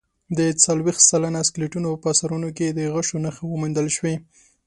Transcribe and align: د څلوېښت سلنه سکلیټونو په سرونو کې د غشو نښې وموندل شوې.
د 0.37 0.39
څلوېښت 0.63 1.01
سلنه 1.11 1.41
سکلیټونو 1.49 1.89
په 2.03 2.09
سرونو 2.19 2.49
کې 2.57 2.67
د 2.71 2.79
غشو 2.93 3.17
نښې 3.23 3.43
وموندل 3.47 3.87
شوې. 3.97 4.15